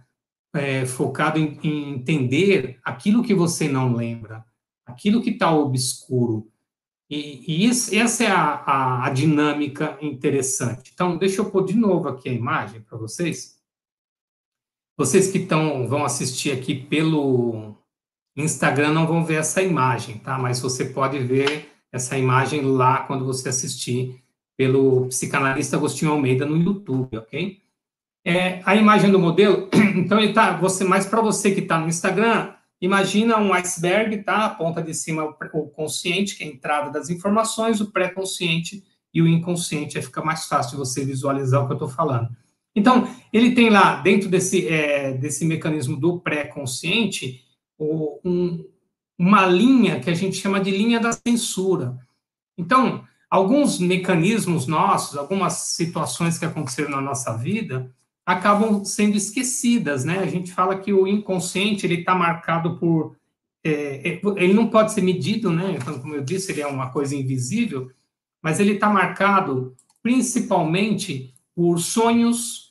é, 0.53 0.85
focado 0.85 1.37
em, 1.37 1.59
em, 1.63 1.93
entender 1.95 2.79
aquilo 2.83 3.23
que 3.23 3.33
você 3.33 3.67
não 3.67 3.93
lembra, 3.93 4.45
aquilo 4.85 5.21
que 5.21 5.31
está 5.31 5.51
obscuro. 5.51 6.49
E, 7.09 7.43
e 7.47 7.65
isso, 7.65 7.93
essa 7.95 8.23
é 8.23 8.27
a, 8.27 8.53
a, 8.53 9.05
a 9.07 9.09
dinâmica 9.09 9.97
interessante. 10.01 10.91
Então, 10.93 11.17
deixa 11.17 11.41
eu 11.41 11.49
pôr 11.49 11.65
de 11.65 11.75
novo 11.75 12.07
aqui 12.07 12.29
a 12.29 12.33
imagem 12.33 12.81
para 12.81 12.97
vocês. 12.97 13.58
Vocês 14.99 15.31
que 15.31 15.37
estão, 15.37 15.87
vão 15.87 16.03
assistir 16.03 16.51
aqui 16.51 16.75
pelo 16.75 17.73
Instagram 18.35 18.91
não 18.91 19.07
vão 19.07 19.23
ver 19.23 19.35
essa 19.35 19.61
imagem, 19.61 20.17
tá? 20.17 20.37
Mas 20.37 20.59
você 20.59 20.83
pode 20.83 21.17
ver 21.19 21.71
essa 21.89 22.17
imagem 22.17 22.63
lá 22.63 23.03
quando 23.03 23.23
você 23.23 23.47
assistir 23.47 24.21
pelo 24.57 25.07
psicanalista 25.07 25.77
Agostinho 25.77 26.11
Almeida 26.11 26.45
no 26.45 26.57
YouTube, 26.57 27.17
ok? 27.17 27.61
É, 28.25 28.61
a 28.65 28.75
imagem 28.75 29.09
do 29.09 29.17
modelo, 29.17 29.69
então 29.95 30.19
ele 30.19 30.33
tá, 30.33 30.57
você, 30.57 30.83
mas 30.83 31.05
para 31.05 31.21
você 31.21 31.51
que 31.51 31.61
está 31.61 31.79
no 31.79 31.87
Instagram, 31.87 32.51
imagina 32.81 33.37
um 33.37 33.53
iceberg, 33.53 34.21
tá? 34.23 34.47
A 34.47 34.49
ponta 34.49 34.83
de 34.83 34.93
cima 34.93 35.33
o 35.53 35.67
consciente, 35.69 36.35
que 36.35 36.43
é 36.43 36.47
a 36.47 36.49
entrada 36.49 36.91
das 36.91 37.09
informações, 37.09 37.79
o 37.79 37.89
pré-consciente 37.89 38.83
e 39.13 39.21
o 39.21 39.27
inconsciente, 39.29 39.97
aí 39.97 40.03
fica 40.03 40.21
mais 40.21 40.45
fácil 40.47 40.77
você 40.77 41.05
visualizar 41.05 41.63
o 41.63 41.67
que 41.67 41.71
eu 41.71 41.75
estou 41.75 41.87
falando. 41.87 42.35
Então, 42.79 43.07
ele 43.31 43.51
tem 43.51 43.69
lá, 43.69 43.95
dentro 44.01 44.29
desse, 44.29 44.67
é, 44.67 45.11
desse 45.13 45.45
mecanismo 45.45 45.97
do 45.97 46.19
pré-consciente, 46.19 47.43
um, 47.79 48.65
uma 49.17 49.45
linha 49.45 49.99
que 49.99 50.09
a 50.09 50.13
gente 50.13 50.37
chama 50.37 50.59
de 50.61 50.71
linha 50.71 50.99
da 50.99 51.11
censura. 51.11 51.97
Então, 52.57 53.03
alguns 53.29 53.79
mecanismos 53.79 54.65
nossos, 54.65 55.17
algumas 55.17 55.53
situações 55.53 56.37
que 56.37 56.45
aconteceram 56.45 56.89
na 56.89 57.01
nossa 57.01 57.35
vida, 57.35 57.93
acabam 58.25 58.85
sendo 58.85 59.17
esquecidas, 59.17 60.05
né? 60.05 60.19
A 60.19 60.27
gente 60.27 60.51
fala 60.53 60.77
que 60.77 60.93
o 60.93 61.07
inconsciente 61.07 61.85
ele 61.85 61.95
está 61.95 62.15
marcado 62.15 62.77
por, 62.77 63.15
é, 63.63 64.07
é, 64.07 64.21
ele 64.37 64.53
não 64.53 64.67
pode 64.67 64.93
ser 64.93 65.01
medido, 65.01 65.51
né? 65.51 65.75
Então, 65.77 65.99
como 65.99 66.15
eu 66.15 66.23
disse, 66.23 66.51
ele 66.51 66.61
é 66.61 66.67
uma 66.67 66.91
coisa 66.91 67.15
invisível, 67.15 67.89
mas 68.41 68.59
ele 68.59 68.73
está 68.73 68.89
marcado 68.89 69.75
principalmente 70.01 71.33
por 71.55 71.79
sonhos, 71.79 72.68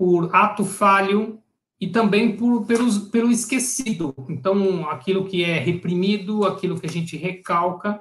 por 0.00 0.34
ato 0.34 0.64
falho 0.64 1.38
e 1.78 1.86
também 1.86 2.34
por, 2.34 2.64
pelo 2.64 3.30
esquecido. 3.30 4.14
Então, 4.30 4.88
aquilo 4.88 5.26
que 5.26 5.44
é 5.44 5.58
reprimido, 5.58 6.46
aquilo 6.46 6.80
que 6.80 6.86
a 6.86 6.90
gente 6.90 7.18
recalca, 7.18 8.00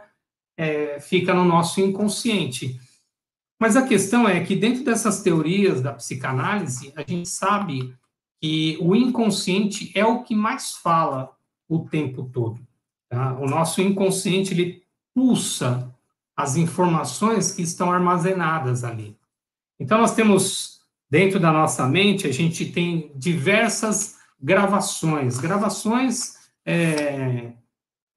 é, 0.58 1.01
fica 1.01 1.34
no 1.34 1.44
nosso 1.44 1.82
inconsciente. 1.82 2.79
Mas 3.60 3.75
a 3.75 3.86
questão 3.86 4.29
é 4.29 4.39
que, 4.39 4.56
dentro 4.56 4.86
dessas 4.86 5.22
teorias 5.22 5.82
da 5.82 5.91
psicanálise, 5.91 6.94
a 6.96 7.01
gente 7.01 7.27
sabe 7.27 7.94
que 8.41 8.77
o 8.79 8.96
inconsciente 8.96 9.91
é 9.94 10.06
o 10.06 10.24
que 10.24 10.34
mais 10.34 10.72
fala 10.72 11.36
o 11.68 11.79
tempo 11.79 12.24
todo. 12.32 12.65
Tá? 13.10 13.38
O 13.38 13.46
nosso 13.46 13.82
inconsciente, 13.82 14.53
ele 14.53 14.84
pulsa 15.13 15.94
as 16.34 16.56
informações 16.56 17.51
que 17.51 17.62
estão 17.62 17.91
armazenadas 17.91 18.86
ali. 18.86 19.18
Então, 19.77 19.98
nós 19.98 20.15
temos, 20.15 20.78
dentro 21.10 21.39
da 21.39 21.51
nossa 21.51 21.88
mente, 21.88 22.28
a 22.28 22.32
gente 22.32 22.66
tem 22.66 23.12
diversas 23.16 24.18
gravações. 24.42 25.39
Gravações 25.39 26.36
é, 26.66 27.51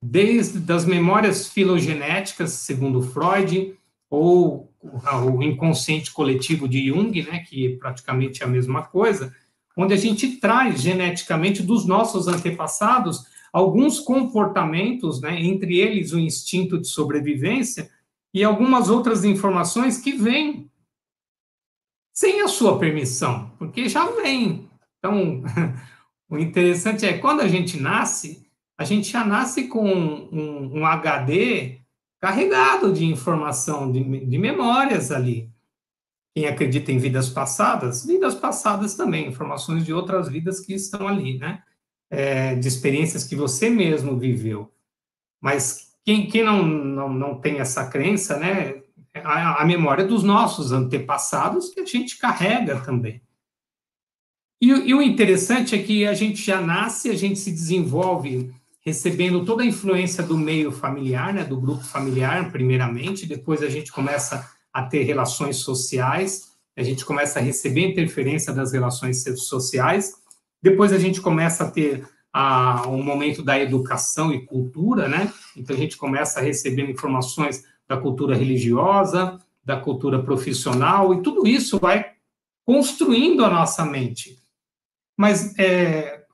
desde 0.01 0.59
das 0.59 0.85
memórias 0.85 1.49
filogenéticas, 1.49 2.53
segundo 2.53 3.03
Freud, 3.03 3.75
ou 4.11 4.71
o 4.83 5.43
inconsciente 5.43 6.13
coletivo 6.13 6.69
de 6.69 6.89
Jung, 6.89 7.23
né, 7.23 7.39
que 7.49 7.77
praticamente 7.77 8.43
é 8.43 8.47
a 8.47 8.49
mesma 8.49 8.83
coisa, 8.83 9.35
onde 9.77 9.95
a 9.95 9.97
gente 9.97 10.37
traz 10.37 10.83
geneticamente 10.83 11.63
dos 11.63 11.87
nossos 11.87 12.29
antepassados 12.29 13.25
alguns 13.53 14.01
comportamentos, 14.01 15.21
né, 15.21 15.41
entre 15.41 15.79
eles 15.79 16.13
o 16.13 16.19
instinto 16.19 16.79
de 16.79 16.89
sobrevivência 16.89 17.91
e 18.35 18.43
algumas 18.43 18.89
outras 18.91 19.25
informações 19.25 19.99
que 19.99 20.13
vêm 20.13 20.71
sem 22.13 22.43
a 22.43 22.49
sua 22.49 22.79
permissão, 22.79 23.51
porque 23.59 23.89
já 23.89 24.07
vem. 24.11 24.69
Então, 24.99 25.43
o 26.29 26.39
interessante 26.39 27.07
é 27.07 27.19
quando 27.19 27.41
a 27.41 27.49
gente 27.49 27.81
nasce, 27.81 28.47
a 28.77 28.85
gente 28.85 29.11
já 29.11 29.25
nasce 29.25 29.69
com 29.69 29.87
um, 29.87 30.81
um 30.81 30.87
HD 30.87 31.81
carregado 32.21 32.93
de 32.93 33.05
informação, 33.05 33.91
de, 33.91 34.03
de 34.27 34.39
memórias 34.39 35.11
ali. 35.11 35.51
Quem 36.35 36.47
acredita 36.47 36.93
em 36.93 36.99
vidas 36.99 37.29
passadas, 37.29 38.07
vidas 38.07 38.35
passadas 38.35 38.95
também, 38.95 39.29
informações 39.29 39.85
de 39.85 39.93
outras 39.93 40.29
vidas 40.29 40.61
que 40.61 40.73
estão 40.73 41.07
ali, 41.07 41.39
né? 41.39 41.63
É, 42.11 42.55
de 42.55 42.69
experiências 42.69 43.25
que 43.25 43.35
você 43.35 43.69
mesmo 43.69 44.19
viveu. 44.19 44.71
Mas 45.41 45.93
quem, 46.05 46.27
quem 46.29 46.43
não, 46.43 46.63
não, 46.63 47.13
não 47.13 47.41
tem 47.41 47.59
essa 47.59 47.89
crença, 47.89 48.39
né? 48.39 48.82
A, 49.15 49.63
a 49.63 49.65
memória 49.65 50.05
dos 50.05 50.23
nossos 50.23 50.73
antepassados 50.73 51.71
que 51.71 51.81
a 51.81 51.87
gente 51.87 52.19
carrega 52.19 52.81
também. 52.81 53.21
E, 54.61 54.69
e, 54.69 54.95
o 54.95 55.03
interessante 55.03 55.75
é 55.75 55.83
que 55.83 56.07
a 56.07 56.15
gente 56.15 56.41
já 56.41 56.61
nasce, 56.61 57.11
a 57.11 57.17
gente 57.17 57.39
se 57.39 57.51
desenvolve 57.51 58.55
recebendo 58.85 59.45
toda 59.45 59.63
a 59.63 59.67
influência 59.67 60.23
do 60.23 60.37
meio 60.37 60.71
familiar, 60.71 61.33
né, 61.33 61.45
do 61.45 61.61
grupo 61.61 61.85
familiar, 61.85 62.51
primeiramente, 62.51 63.27
depois 63.27 63.63
a 63.63 63.69
gente 63.69 63.93
começa 63.93 64.49
a 64.73 64.83
ter 64.83 65.03
relações 65.03 65.57
sociais, 65.57 66.53
a 66.77 66.83
gente 66.83 67.05
começa 67.05 67.39
a 67.39 67.43
receber 67.43 67.91
interferência 67.91 68.53
das 68.53 68.73
relações 68.73 69.23
sociais, 69.37 70.15
depois 70.63 70.93
a 70.93 70.99
gente 70.99 71.21
começa 71.21 71.65
a 71.65 71.71
ter 71.71 72.09
a, 72.33 72.89
um 72.89 73.03
momento 73.03 73.43
da 73.43 73.59
educação 73.59 74.33
e 74.33 74.47
cultura, 74.47 75.09
né? 75.09 75.33
Então 75.57 75.77
a 75.77 75.79
gente 75.79 75.97
começa 75.97 76.41
a 76.41 76.43
receber 76.43 76.89
informações 76.89 77.65
da 77.93 78.01
cultura 78.01 78.35
religiosa, 78.35 79.39
da 79.63 79.79
cultura 79.79 80.23
profissional, 80.23 81.13
e 81.13 81.23
tudo 81.23 81.47
isso 81.47 81.79
vai 81.79 82.13
construindo 82.65 83.45
a 83.45 83.51
nossa 83.51 83.85
mente. 83.85 84.39
Mas 85.15 85.57
é, 85.59 86.25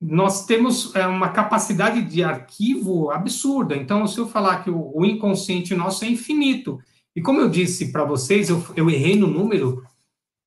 nós 0.00 0.46
temos 0.46 0.94
é, 0.96 1.06
uma 1.06 1.28
capacidade 1.28 2.02
de 2.02 2.24
arquivo 2.24 3.12
absurda. 3.12 3.76
Então, 3.76 4.04
se 4.08 4.18
eu 4.18 4.26
falar 4.26 4.64
que 4.64 4.70
o, 4.70 4.90
o 4.92 5.04
inconsciente 5.04 5.76
nosso 5.76 6.04
é 6.04 6.08
infinito, 6.08 6.80
e 7.14 7.22
como 7.22 7.40
eu 7.40 7.48
disse 7.48 7.92
para 7.92 8.04
vocês, 8.04 8.50
eu, 8.50 8.60
eu 8.74 8.90
errei 8.90 9.14
no 9.14 9.28
número, 9.28 9.84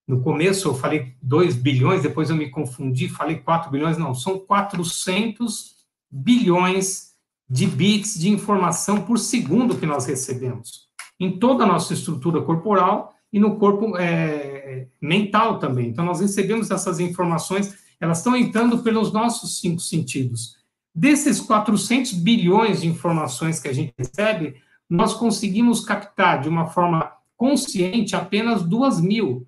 no 0.06 0.22
começo 0.22 0.68
eu 0.68 0.75
falei 0.75 1.15
2 1.22 1.56
bilhões, 1.56 2.03
depois 2.03 2.30
eu 2.30 2.36
me 2.36 2.50
confundi, 2.50 3.08
falei 3.08 3.38
4 3.38 3.72
bilhões, 3.72 3.98
não, 3.98 4.13
são 4.13 4.38
400 4.39 5.74
bilhões 6.12 7.11
de 7.51 7.67
bits 7.67 8.17
de 8.17 8.29
informação 8.29 9.01
por 9.01 9.20
segundo 9.20 9.75
que 9.75 9.86
nós 9.86 10.05
recebemos, 10.05 10.88
em 11.20 11.38
toda 11.38 11.65
a 11.65 11.67
nossa 11.67 11.93
estrutura 11.93 12.41
corporal 12.41 13.13
e 13.31 13.41
no 13.41 13.58
corpo 13.58 13.98
é, 13.98 14.88
mental 15.01 15.60
também. 15.60 15.89
Então, 15.89 16.05
nós 16.05 16.22
recebemos 16.22 16.72
essas 16.72 17.01
informações, 17.01 17.75
elas 18.00 18.20
estão 18.20 18.38
entrando 18.38 18.79
pelos 18.79 19.12
nossos 19.12 19.60
cinco 19.60 19.81
sentidos. 19.81 20.55
Desses 20.96 21.41
400 21.41 22.13
bilhões 22.13 22.79
de 22.79 22.88
informações 22.88 23.60
que 23.60 23.67
a 23.67 23.74
gente 23.74 23.93
recebe, 23.98 24.55
nós 24.89 25.13
conseguimos 25.13 25.84
captar 25.84 26.39
de 26.41 26.48
uma 26.48 26.67
forma 26.67 27.12
consciente 27.36 28.15
apenas 28.15 28.63
duas 28.63 29.01
mil. 29.01 29.46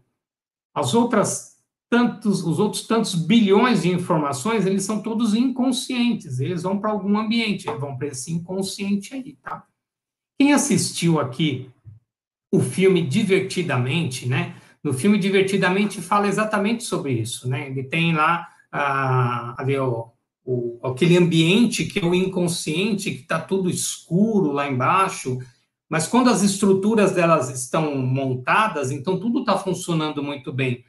as 0.75 0.93
outras 0.93 1.52
tantos, 1.93 2.43
os 2.43 2.57
outros 2.57 2.87
tantos 2.87 3.13
bilhões 3.13 3.83
de 3.83 3.89
informações, 3.91 4.65
eles 4.65 4.83
são 4.83 4.99
todos 4.99 5.35
inconscientes, 5.35 6.39
eles 6.39 6.63
vão 6.63 6.79
para 6.79 6.89
algum 6.89 7.15
ambiente, 7.19 7.69
eles 7.69 7.79
vão 7.79 7.95
para 7.95 8.07
esse 8.07 8.31
inconsciente 8.31 9.13
aí, 9.13 9.37
tá? 9.43 9.63
Quem 10.39 10.53
assistiu 10.53 11.19
aqui 11.19 11.69
o 12.51 12.59
filme 12.59 13.03
Divertidamente, 13.03 14.27
né? 14.27 14.55
No 14.83 14.91
filme 14.91 15.19
Divertidamente 15.19 16.01
fala 16.01 16.27
exatamente 16.27 16.83
sobre 16.83 17.11
isso, 17.11 17.47
né? 17.47 17.67
Ele 17.67 17.83
tem 17.83 18.11
lá 18.11 18.47
ah, 18.71 19.53
ali, 19.55 19.77
o, 19.77 20.09
o, 20.43 20.79
aquele 20.81 21.15
ambiente 21.15 21.85
que 21.85 21.99
é 21.99 22.03
o 22.03 22.15
inconsciente, 22.15 23.11
que 23.11 23.21
está 23.21 23.39
tudo 23.39 23.69
escuro 23.69 24.51
lá 24.51 24.67
embaixo, 24.67 25.37
mas 25.87 26.07
quando 26.07 26.31
as 26.31 26.41
estruturas 26.41 27.11
delas 27.11 27.51
estão 27.51 27.95
montadas, 27.95 28.89
então 28.89 29.19
tudo 29.19 29.41
está 29.41 29.55
funcionando 29.59 30.23
muito 30.23 30.51
bem. 30.51 30.83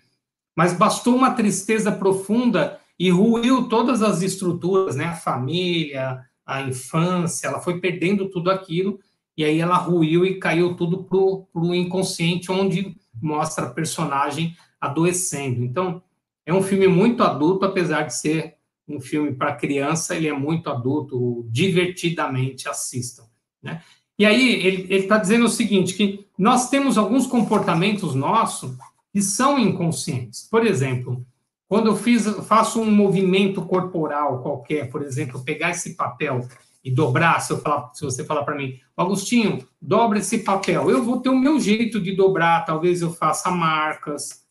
Mas 0.56 0.72
bastou 0.72 1.16
uma 1.16 1.32
tristeza 1.32 1.90
profunda 1.90 2.78
e 2.98 3.10
ruiu 3.10 3.68
todas 3.68 4.02
as 4.02 4.22
estruturas, 4.22 4.96
né? 4.96 5.06
A 5.06 5.16
família, 5.16 6.20
a 6.46 6.62
infância, 6.62 7.48
ela 7.48 7.60
foi 7.60 7.80
perdendo 7.80 8.28
tudo 8.28 8.50
aquilo 8.50 8.98
e 9.36 9.44
aí 9.44 9.60
ela 9.60 9.76
ruiu 9.76 10.24
e 10.24 10.38
caiu 10.38 10.76
tudo 10.76 11.04
para 11.04 11.18
o 11.18 11.74
inconsciente, 11.74 12.52
onde 12.52 12.96
mostra 13.20 13.66
a 13.66 13.70
personagem 13.70 14.56
adoecendo. 14.80 15.64
Então, 15.64 16.02
é 16.46 16.52
um 16.52 16.62
filme 16.62 16.86
muito 16.86 17.22
adulto, 17.22 17.64
apesar 17.64 18.02
de 18.02 18.14
ser 18.14 18.54
um 18.86 19.00
filme 19.00 19.32
para 19.32 19.56
criança, 19.56 20.14
ele 20.14 20.28
é 20.28 20.32
muito 20.32 20.68
adulto, 20.70 21.46
divertidamente 21.48 22.68
assistam. 22.68 23.24
Né? 23.62 23.82
E 24.18 24.26
aí 24.26 24.54
ele 24.66 24.94
está 24.94 25.18
dizendo 25.18 25.46
o 25.46 25.48
seguinte, 25.48 25.94
que 25.94 26.26
nós 26.38 26.68
temos 26.68 26.98
alguns 26.98 27.26
comportamentos 27.26 28.14
nossos 28.14 28.76
que 29.14 29.22
são 29.22 29.56
inconscientes. 29.56 30.48
Por 30.50 30.66
exemplo, 30.66 31.24
quando 31.68 31.86
eu 31.86 31.96
fiz, 31.96 32.26
faço 32.48 32.80
um 32.80 32.90
movimento 32.90 33.62
corporal 33.62 34.42
qualquer, 34.42 34.90
por 34.90 35.02
exemplo, 35.02 35.44
pegar 35.44 35.70
esse 35.70 35.94
papel 35.94 36.48
e 36.82 36.90
dobrar, 36.90 37.40
se, 37.40 37.56
falar, 37.60 37.94
se 37.94 38.04
você 38.04 38.24
falar 38.24 38.42
para 38.42 38.56
mim, 38.56 38.80
Agostinho, 38.96 39.64
dobra 39.80 40.18
esse 40.18 40.38
papel, 40.38 40.90
eu 40.90 41.04
vou 41.04 41.20
ter 41.20 41.28
o 41.28 41.38
meu 41.38 41.60
jeito 41.60 42.00
de 42.00 42.16
dobrar, 42.16 42.64
talvez 42.66 43.02
eu 43.02 43.12
faça 43.12 43.52
marcas, 43.52 44.44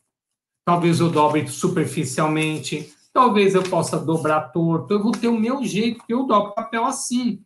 talvez 0.64 0.98
eu 0.98 1.10
dobre 1.10 1.46
superficialmente, 1.46 2.90
talvez 3.12 3.54
eu 3.54 3.62
possa 3.64 3.98
dobrar 3.98 4.50
torto, 4.50 4.94
eu 4.94 5.02
vou 5.02 5.12
ter 5.12 5.28
o 5.28 5.38
meu 5.38 5.62
jeito, 5.62 5.98
porque 5.98 6.14
eu 6.14 6.24
dobro 6.24 6.54
papel 6.54 6.86
assim. 6.86 7.44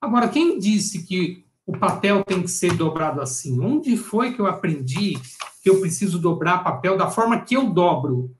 Agora, 0.00 0.28
quem 0.28 0.56
disse 0.56 1.04
que 1.04 1.44
o 1.70 1.78
papel 1.78 2.24
tem 2.24 2.42
que 2.42 2.50
ser 2.50 2.76
dobrado 2.76 3.20
assim? 3.20 3.60
Onde 3.60 3.96
foi 3.96 4.32
que 4.32 4.40
eu 4.40 4.46
aprendi 4.48 5.16
que 5.62 5.70
eu 5.70 5.80
preciso 5.80 6.18
dobrar 6.18 6.64
papel 6.64 6.98
da 6.98 7.08
forma 7.08 7.40
que 7.40 7.56
eu 7.56 7.70
dobro? 7.70 8.34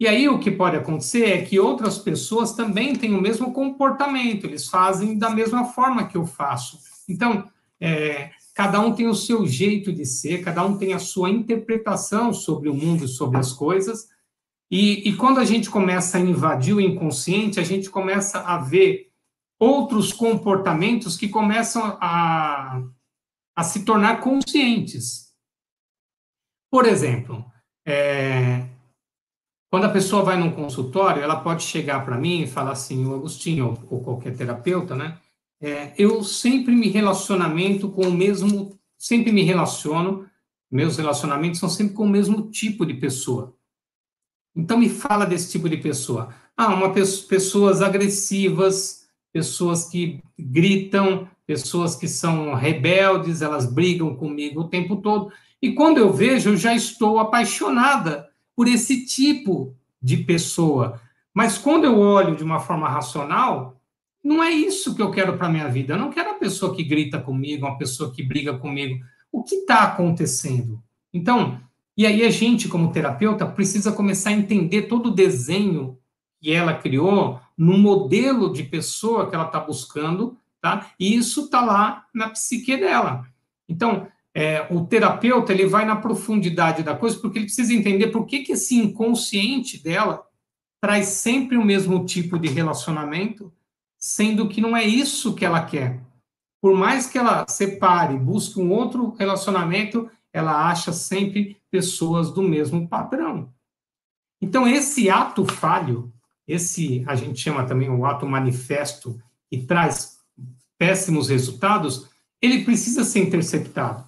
E 0.00 0.08
aí 0.08 0.28
o 0.28 0.40
que 0.40 0.50
pode 0.50 0.76
acontecer 0.76 1.26
é 1.26 1.42
que 1.42 1.60
outras 1.60 1.96
pessoas 1.96 2.54
também 2.54 2.96
têm 2.96 3.14
o 3.14 3.20
mesmo 3.20 3.52
comportamento, 3.52 4.46
eles 4.46 4.68
fazem 4.68 5.16
da 5.16 5.30
mesma 5.30 5.66
forma 5.66 6.08
que 6.08 6.16
eu 6.16 6.26
faço. 6.26 6.78
Então, 7.08 7.48
é, 7.80 8.30
cada 8.52 8.80
um 8.80 8.92
tem 8.92 9.06
o 9.06 9.14
seu 9.14 9.46
jeito 9.46 9.92
de 9.92 10.04
ser, 10.04 10.42
cada 10.42 10.64
um 10.66 10.76
tem 10.76 10.92
a 10.92 10.98
sua 10.98 11.30
interpretação 11.30 12.32
sobre 12.32 12.68
o 12.68 12.74
mundo 12.74 13.04
e 13.04 13.08
sobre 13.08 13.38
as 13.38 13.52
coisas. 13.52 14.08
E, 14.68 15.08
e 15.08 15.14
quando 15.14 15.38
a 15.38 15.44
gente 15.44 15.70
começa 15.70 16.18
a 16.18 16.20
invadir 16.20 16.74
o 16.74 16.80
inconsciente, 16.80 17.60
a 17.60 17.62
gente 17.62 17.88
começa 17.88 18.40
a 18.40 18.58
ver 18.58 19.06
outros 19.58 20.12
comportamentos 20.12 21.16
que 21.16 21.28
começam 21.28 21.96
a, 22.00 22.82
a 23.56 23.64
se 23.64 23.84
tornar 23.84 24.20
conscientes. 24.20 25.32
Por 26.70 26.84
exemplo, 26.86 27.44
é, 27.86 28.68
quando 29.70 29.84
a 29.84 29.92
pessoa 29.92 30.22
vai 30.22 30.36
num 30.38 30.52
consultório, 30.52 31.22
ela 31.22 31.40
pode 31.40 31.62
chegar 31.62 32.04
para 32.04 32.18
mim 32.18 32.42
e 32.42 32.46
falar 32.46 32.72
assim, 32.72 33.06
o 33.06 33.14
Agostinho, 33.14 33.66
ou, 33.66 33.98
ou 33.98 34.04
qualquer 34.04 34.36
terapeuta, 34.36 34.94
né? 34.94 35.18
É, 35.60 35.94
eu 35.96 36.22
sempre 36.22 36.74
me 36.74 36.88
relacionamento 36.88 37.90
com 37.90 38.08
o 38.08 38.12
mesmo, 38.12 38.78
sempre 38.98 39.32
me 39.32 39.42
relaciono, 39.42 40.28
meus 40.70 40.98
relacionamentos 40.98 41.60
são 41.60 41.68
sempre 41.68 41.94
com 41.94 42.04
o 42.04 42.08
mesmo 42.08 42.50
tipo 42.50 42.84
de 42.84 42.94
pessoa. 42.94 43.56
Então 44.54 44.78
me 44.78 44.88
fala 44.88 45.24
desse 45.24 45.50
tipo 45.50 45.68
de 45.68 45.76
pessoa. 45.76 46.34
Ah, 46.56 46.74
uma 46.74 46.92
pessoas 46.92 47.82
agressivas, 47.82 49.05
pessoas 49.36 49.84
que 49.84 50.22
gritam, 50.38 51.28
pessoas 51.46 51.94
que 51.94 52.08
são 52.08 52.54
rebeldes, 52.54 53.42
elas 53.42 53.70
brigam 53.70 54.16
comigo 54.16 54.62
o 54.62 54.68
tempo 54.68 54.96
todo. 54.96 55.30
E 55.60 55.72
quando 55.72 55.98
eu 55.98 56.10
vejo, 56.10 56.48
eu 56.48 56.56
já 56.56 56.74
estou 56.74 57.18
apaixonada 57.18 58.30
por 58.56 58.66
esse 58.66 59.04
tipo 59.04 59.76
de 60.00 60.16
pessoa. 60.16 60.98
Mas 61.34 61.58
quando 61.58 61.84
eu 61.84 61.98
olho 61.98 62.34
de 62.34 62.42
uma 62.42 62.58
forma 62.58 62.88
racional, 62.88 63.78
não 64.24 64.42
é 64.42 64.50
isso 64.50 64.94
que 64.94 65.02
eu 65.02 65.10
quero 65.10 65.36
para 65.36 65.50
minha 65.50 65.68
vida. 65.68 65.92
Eu 65.92 65.98
não 65.98 66.10
quero 66.10 66.30
a 66.30 66.38
pessoa 66.38 66.74
que 66.74 66.82
grita 66.82 67.20
comigo, 67.20 67.66
uma 67.66 67.76
pessoa 67.76 68.10
que 68.10 68.22
briga 68.22 68.56
comigo. 68.56 69.04
O 69.30 69.42
que 69.42 69.56
está 69.56 69.82
acontecendo? 69.82 70.82
Então, 71.12 71.60
e 71.94 72.06
aí 72.06 72.24
a 72.24 72.30
gente, 72.30 72.68
como 72.68 72.90
terapeuta, 72.90 73.44
precisa 73.44 73.92
começar 73.92 74.30
a 74.30 74.32
entender 74.32 74.84
todo 74.84 75.08
o 75.10 75.14
desenho 75.14 75.98
que 76.40 76.50
ela 76.50 76.72
criou 76.72 77.38
no 77.56 77.78
modelo 77.78 78.52
de 78.52 78.62
pessoa 78.62 79.28
que 79.28 79.34
ela 79.34 79.46
está 79.46 79.60
buscando, 79.60 80.36
tá? 80.60 80.90
E 80.98 81.14
isso 81.14 81.46
está 81.46 81.60
lá 81.60 82.06
na 82.14 82.28
psique 82.30 82.76
dela. 82.76 83.26
Então, 83.68 84.08
é, 84.34 84.66
o 84.70 84.84
terapeuta 84.84 85.52
ele 85.52 85.66
vai 85.66 85.86
na 85.86 85.96
profundidade 85.96 86.82
da 86.82 86.94
coisa 86.94 87.18
porque 87.18 87.38
ele 87.38 87.46
precisa 87.46 87.72
entender 87.72 88.08
por 88.08 88.26
que, 88.26 88.40
que 88.40 88.52
esse 88.52 88.76
inconsciente 88.76 89.82
dela 89.82 90.26
traz 90.80 91.06
sempre 91.06 91.56
o 91.56 91.64
mesmo 91.64 92.04
tipo 92.04 92.38
de 92.38 92.48
relacionamento, 92.48 93.50
sendo 93.98 94.48
que 94.48 94.60
não 94.60 94.76
é 94.76 94.84
isso 94.84 95.34
que 95.34 95.44
ela 95.44 95.64
quer. 95.64 96.02
Por 96.60 96.76
mais 96.76 97.06
que 97.06 97.16
ela 97.16 97.46
separe, 97.48 98.18
busque 98.18 98.60
um 98.60 98.70
outro 98.70 99.14
relacionamento, 99.18 100.10
ela 100.32 100.68
acha 100.68 100.92
sempre 100.92 101.56
pessoas 101.70 102.30
do 102.30 102.42
mesmo 102.42 102.86
padrão. 102.86 103.52
Então, 104.40 104.68
esse 104.68 105.08
ato 105.08 105.46
falho, 105.46 106.12
esse 106.46 107.04
a 107.06 107.14
gente 107.14 107.40
chama 107.40 107.64
também 107.64 107.88
o 107.88 108.04
ato 108.04 108.26
manifesto, 108.26 109.20
que 109.50 109.58
traz 109.58 110.18
péssimos 110.78 111.28
resultados, 111.28 112.08
ele 112.40 112.64
precisa 112.64 113.02
ser 113.04 113.20
interceptado. 113.20 114.04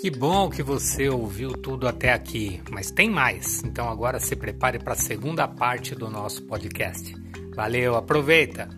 Que 0.00 0.10
bom 0.10 0.48
que 0.48 0.62
você 0.62 1.08
ouviu 1.08 1.52
tudo 1.52 1.86
até 1.86 2.12
aqui, 2.12 2.62
mas 2.70 2.90
tem 2.90 3.10
mais. 3.10 3.62
Então 3.64 3.88
agora 3.88 4.20
se 4.20 4.34
prepare 4.36 4.78
para 4.78 4.92
a 4.92 4.96
segunda 4.96 5.46
parte 5.46 5.94
do 5.94 6.08
nosso 6.08 6.42
podcast. 6.44 7.14
Valeu, 7.54 7.96
aproveita! 7.96 8.68